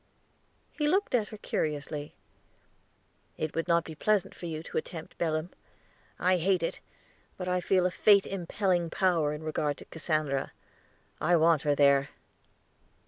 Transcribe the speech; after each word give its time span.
He 0.71 0.87
looked 0.87 1.13
at 1.13 1.27
her 1.27 1.37
curiously. 1.37 2.15
"It 3.37 3.53
would 3.53 3.67
not 3.67 3.83
be 3.83 3.93
pleasant 3.93 4.33
for 4.33 4.47
you 4.47 4.63
to 4.63 4.79
attempt 4.79 5.15
Belem. 5.19 5.51
I 6.17 6.37
hate 6.37 6.63
it, 6.63 6.79
but 7.37 7.47
I 7.47 7.61
feel 7.61 7.85
a 7.85 7.91
fate 7.91 8.25
impelling 8.25 8.89
power 8.89 9.31
in 9.31 9.43
regard 9.43 9.77
to 9.77 9.85
Cassandra; 9.85 10.53
I 11.21 11.35
want 11.35 11.61
her 11.61 11.75
there." 11.75 12.09